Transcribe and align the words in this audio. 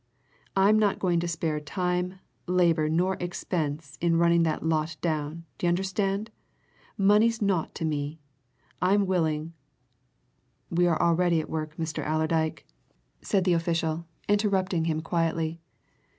I'm 0.55 0.79
not 0.79 0.97
going 0.97 1.19
to 1.19 1.27
spare 1.27 1.59
time, 1.59 2.15
labour, 2.47 2.89
nor 2.89 3.17
expense 3.19 3.99
in 4.01 4.17
running 4.17 4.41
that 4.41 4.65
lot 4.65 4.97
down, 4.99 5.45
d'you 5.59 5.69
understand? 5.69 6.31
Money's 6.97 7.39
naught 7.39 7.75
to 7.75 7.85
me 7.85 8.19
I'm 8.81 9.05
willing" 9.05 9.53
"We 10.71 10.87
are 10.87 10.99
already 10.99 11.39
at 11.39 11.51
work, 11.51 11.77
Mr. 11.77 12.03
Allerdyke," 12.03 12.65
said 13.21 13.43
the 13.43 13.53
official, 13.53 14.07
interrupting 14.27 14.85
him 14.85 15.01
quietly. 15.01 15.59